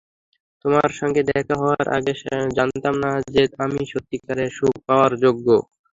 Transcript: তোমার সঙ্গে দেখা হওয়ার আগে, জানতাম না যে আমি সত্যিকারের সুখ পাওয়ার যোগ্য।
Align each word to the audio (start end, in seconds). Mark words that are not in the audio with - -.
তোমার 0.65 0.89
সঙ্গে 0.99 1.21
দেখা 1.29 1.55
হওয়ার 1.61 1.85
আগে, 1.97 2.13
জানতাম 2.57 2.93
না 3.03 3.11
যে 3.33 3.43
আমি 3.63 3.81
সত্যিকারের 3.91 4.49
সুখ 4.57 4.73
পাওয়ার 4.87 5.11
যোগ্য। 5.23 5.47